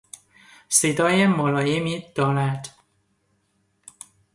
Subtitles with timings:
[0.69, 2.67] صدای ملایمی دارد.